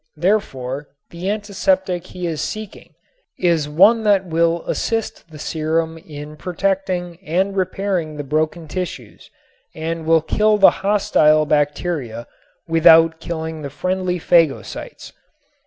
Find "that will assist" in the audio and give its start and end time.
4.03-5.29